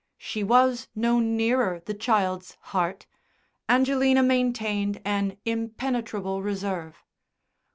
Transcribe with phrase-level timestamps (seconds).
[0.17, 3.05] She was no nearer the child's heart....
[3.69, 7.03] Angelina maintained an impenetrable reserve.